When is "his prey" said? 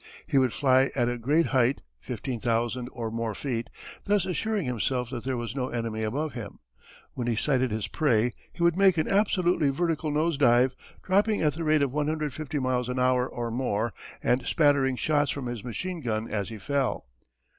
7.69-8.33